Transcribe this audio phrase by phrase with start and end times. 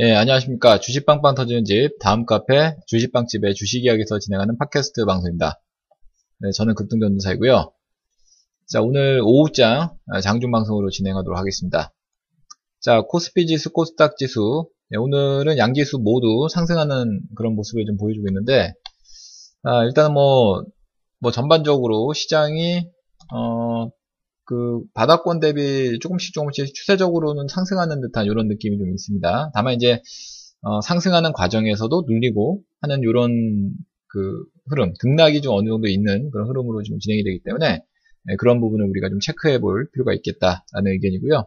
[0.00, 0.78] 예, 안녕하십니까.
[0.78, 5.60] 주식빵빵 터지는 집, 다음 카페, 주식빵집의 주식이야기에서 진행하는 팟캐스트 방송입니다.
[6.38, 7.72] 네, 저는 급등전도사이고요.
[8.68, 11.92] 자, 오늘 오후장 아, 장중방송으로 진행하도록 하겠습니다.
[12.80, 18.74] 자, 코스피 지수, 코스닥 지수, 네, 오늘은 양지수 모두 상승하는 그런 모습을 좀 보여주고 있는데,
[19.64, 20.62] 아, 일단은 뭐,
[21.18, 22.86] 뭐 전반적으로 시장이,
[23.34, 23.90] 어,
[24.48, 29.50] 그 바닥권 대비 조금씩 조금씩 추세적으로는 상승하는 듯한 이런 느낌이 좀 있습니다.
[29.52, 30.00] 다만 이제
[30.62, 33.74] 어, 상승하는 과정에서도 눌리고 하는 이런
[34.06, 37.84] 그 흐름, 등락이 좀 어느 정도 있는 그런 흐름으로 좀 진행이 되기 때문에
[38.24, 41.46] 네, 그런 부분을 우리가 좀 체크해 볼 필요가 있겠다라는 의견이고요.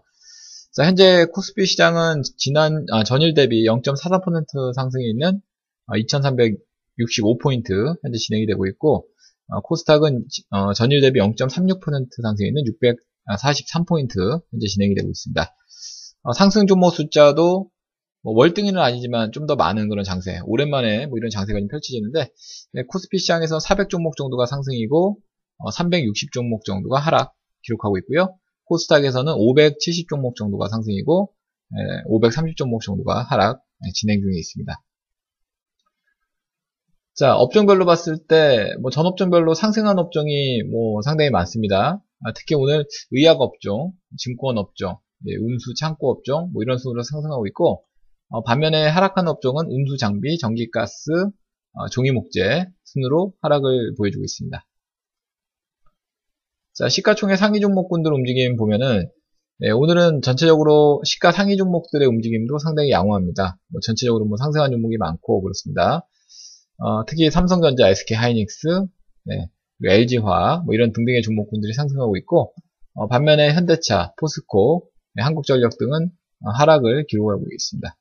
[0.72, 5.42] 자, 현재 코스피 시장은 지난 아, 전일 대비 0.43% 상승이 있는
[5.88, 9.03] 어, 2365포인트 현재 진행이 되고 있고 어,
[9.64, 15.56] 코스닥은 어, 전일 대비 0.36% 상승해 있는 643포인트 현재 진행이 되고 있습니다.
[16.23, 17.69] 어, 상승 종목 숫자도
[18.23, 22.30] 뭐 월등히는 아니지만 좀 더 많은 그런 장세, 오랜만에 뭐 이런 장세가 좀 펼쳐지는데
[22.73, 25.17] 네, 코스피 시장에서 400 종목 정도가 상승이고
[25.73, 28.38] 360 종목 정도가 하락 기록하고 있고요.
[28.66, 31.34] 코스닥에서는 570 종목 정도가 상승이고
[32.06, 34.73] 530 종목 정도가 하락 네, 진행 중에 있습니다.
[37.22, 42.02] 자, 업종별로 봤을 때, 뭐, 전 업종별로 상승한 업종이 뭐 상당히 많습니다.
[42.25, 44.97] 아, 특히 오늘 의약 업종, 증권 업종,
[45.28, 47.83] 예, 운수 창고 업종, 뭐 이런 식으로 상승하고 있고,
[48.30, 51.11] 어, 반면에 하락한 업종은 운수 장비, 전기가스,
[51.73, 54.66] 어, 종이 목재 순으로 하락을 보여주고 있습니다.
[56.73, 59.08] 자, 시가총액 상위 종목군들 움직임 보면은,
[59.61, 63.59] 예, 오늘은 전체적으로 시가 상위 종목들의 움직임도 상당히 양호합니다.
[63.67, 66.08] 뭐 전체적으로 뭐 상승한 종목이 많고 그렇습니다.
[66.84, 68.86] 어, 특히 삼성전자, SK하이닉스,
[69.25, 69.50] 네,
[69.84, 72.53] LG화 뭐 이런 등등의 종목군들이 상승하고 있고
[72.96, 76.09] 어, 반면에 현대차, 포스코, 네, 한국전력 등은
[76.44, 77.96] 어, 하락을 기록하고 있습니다.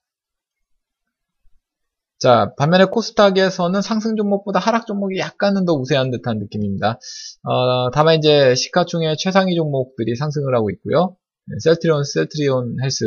[2.19, 6.99] 자, 반면에 코스닥에서는 상승 종목보다 하락 종목이 약간은 더 우세한 듯한 느낌입니다.
[7.45, 11.17] 어, 다만 이제 시가총액 최상위 종목들이 상승을 하고 있고요.
[11.47, 13.05] 네, 셀트리온, 셀트리온 헬스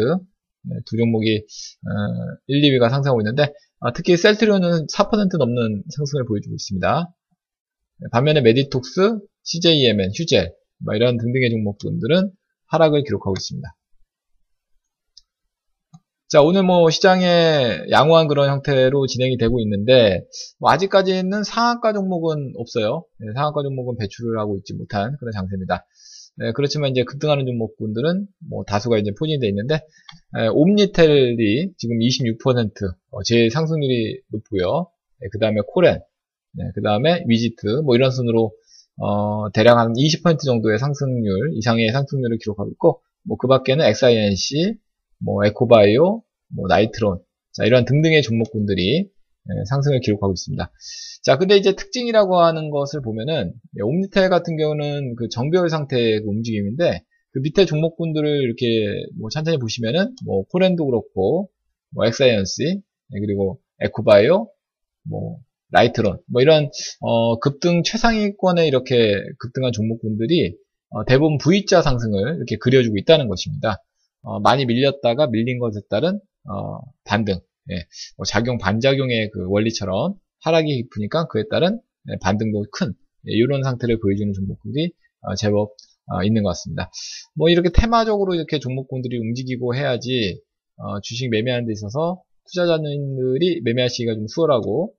[0.66, 1.45] 네, 두 종목이
[2.47, 3.53] 1, 2위가 상승하고 있는데
[3.85, 7.13] 아, 특히 셀트리온은 4% 넘는 상승을 보여주고 있습니다.
[8.13, 10.53] 반면에 메디톡스, CJEMN, 휴젤
[10.85, 12.31] 뭐 이런 등등의 종목들은
[12.67, 13.75] 하락을 기록하고 있습니다.
[16.29, 20.23] 자 오늘 뭐 시장에 양호한 그런 형태로 진행이 되고 있는데
[20.59, 23.03] 뭐 아직까지는 상한가 종목은 없어요.
[23.19, 25.85] 네, 상한가 종목은 배출을 하고 있지 못한 그런 장세입니다.
[26.38, 29.75] 네, 그렇지만 이제 급등하는 종목군들은 뭐 다수가 이제 포진이 되어 있는데
[30.38, 32.71] 에, 옴니텔이 지금 26%
[33.11, 34.88] 어, 제일 상승률이 높고요.
[35.19, 35.99] 네, 그 다음에 코렌,
[36.53, 38.51] 네, 그 다음에 위지트 뭐 이런 순으로
[38.97, 44.75] 어, 대략 한 20% 정도의 상승률 이상의 상승률을 기록하고 있고 뭐 그 밖에는 XINC,
[45.19, 46.21] 뭐 에코바이오,
[46.55, 47.19] 뭐 나이트론
[47.53, 49.07] 자 이런 등등의 종목군들이 예,
[49.69, 50.71] 상승을 기록하고 있습니다.
[51.23, 57.03] 자, 근데 이제 특징이라고 하는 것을 보면은 옴니텔 같은 경우는 그 정배열 상태의 그 움직임인데
[57.31, 58.65] 그 밑에 종목군들을 이렇게
[59.19, 61.49] 뭐 천천히 보시면은 뭐 코렌도 그렇고
[61.91, 64.47] 뭐 엑사이언스 네, 그리고 에코바이오
[65.09, 65.37] 뭐
[65.71, 66.69] 라이트론 뭐 이런
[67.01, 70.55] 어, 급등 최상위권에 이렇게 급등한 종목군들이
[70.89, 73.83] 어, 대부분 V자 상승을 이렇게 그려주고 있다는 것입니다.
[74.21, 77.39] 어, 많이 밀렸다가 밀린 것에 따른 어, 반등
[77.72, 77.75] 예,
[78.18, 81.79] 뭐 작용 반작용의 그 원리처럼 하락이 깊으니까 그에 따른
[82.09, 82.94] 예, 반등도 큰
[83.28, 84.91] 예, 이런 상태를 보여주는 종목들이
[85.22, 85.75] 어, 제법
[86.07, 86.91] 어, 있는 것 같습니다.
[87.35, 90.41] 뭐 이렇게 테마적으로 이렇게 종목군들이 움직이고 해야지
[90.78, 94.94] 어, 주식 매매하는 데 있어서 투자자들이 매매하시기가 좀 수월하고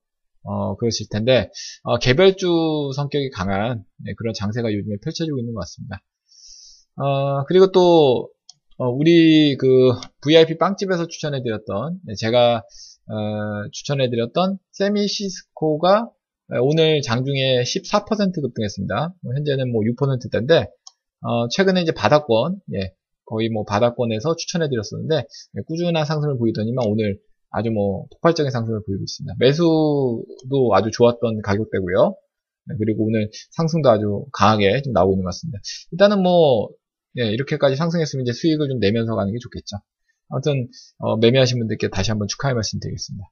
[0.44, 1.50] 어, 그러실 텐데
[1.82, 6.02] 어, 개별주 성격이 강한 네, 그런 장세가 요즘에 펼쳐지고 있는 것 같습니다.
[6.96, 8.30] 어, 그리고 또
[8.76, 16.10] 어, 우리 그 VIP 빵집에서 추천해드렸던 네, 제가 어, 추천해드렸던 세미시스코가
[16.60, 19.14] 오늘 장중에 14% 급등했습니다.
[19.22, 20.68] 뭐 현재는 뭐 6%대인데
[21.20, 22.92] 어, 최근에 이제 바닥권 예,
[23.26, 27.18] 거의 뭐 바닥권에서 추천해드렸었는데 예, 꾸준한 상승을 보이더니만 오늘
[27.50, 29.36] 아주 뭐 폭발적인 상승을 보이고 있습니다.
[29.38, 32.16] 매수도 아주 좋았던 가격대고요.
[32.66, 35.60] 네, 그리고 오늘 상승도 아주 강하게 좀 나오고 있는 것 같습니다.
[35.92, 36.70] 일단은 뭐
[37.18, 39.76] 예, 이렇게까지 상승했으면 이제 수익을 좀 내면서 가는 게 좋겠죠.
[40.28, 40.68] 아무튼
[40.98, 43.24] 어, 매매하신 분들께 다시 한번 축하의 말씀 드리겠습니다.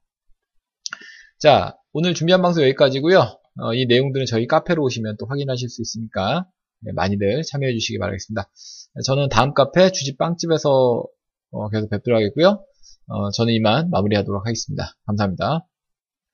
[1.39, 3.19] 자, 오늘 준비한 방송 여기까지고요.
[3.61, 6.47] 어, 이 내용들은 저희 카페로 오시면 또 확인하실 수 있으니까
[6.81, 8.51] 네, 많이들 참여해 주시기 바라겠습니다.
[9.05, 11.05] 저는 다음 카페 주집 빵집에서
[11.51, 12.65] 어, 계속 뵙도록 하겠고요.
[13.09, 14.97] 어, 저는 이만 마무리하도록 하겠습니다.
[15.07, 15.67] 감사합니다.